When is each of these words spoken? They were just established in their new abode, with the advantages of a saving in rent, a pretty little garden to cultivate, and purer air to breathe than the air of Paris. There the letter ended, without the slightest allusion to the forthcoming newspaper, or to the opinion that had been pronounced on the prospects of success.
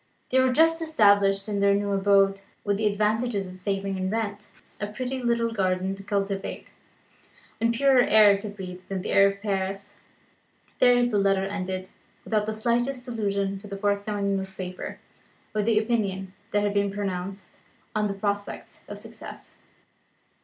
They 0.31 0.39
were 0.39 0.51
just 0.51 0.81
established 0.81 1.47
in 1.47 1.59
their 1.59 1.75
new 1.75 1.91
abode, 1.91 2.41
with 2.63 2.77
the 2.77 2.87
advantages 2.91 3.47
of 3.47 3.59
a 3.59 3.61
saving 3.61 3.97
in 3.97 4.09
rent, 4.09 4.49
a 4.79 4.87
pretty 4.87 5.21
little 5.21 5.51
garden 5.53 5.93
to 5.93 6.01
cultivate, 6.01 6.73
and 7.59 7.71
purer 7.71 8.01
air 8.01 8.35
to 8.39 8.49
breathe 8.49 8.81
than 8.89 9.03
the 9.03 9.11
air 9.11 9.27
of 9.27 9.43
Paris. 9.43 9.99
There 10.79 11.05
the 11.05 11.19
letter 11.19 11.45
ended, 11.45 11.91
without 12.23 12.47
the 12.47 12.53
slightest 12.55 13.07
allusion 13.07 13.59
to 13.59 13.67
the 13.67 13.77
forthcoming 13.77 14.35
newspaper, 14.37 14.97
or 15.53 15.61
to 15.61 15.65
the 15.65 15.77
opinion 15.77 16.33
that 16.49 16.63
had 16.63 16.73
been 16.73 16.89
pronounced 16.91 17.61
on 17.93 18.07
the 18.07 18.15
prospects 18.15 18.85
of 18.87 18.97
success. 18.97 19.57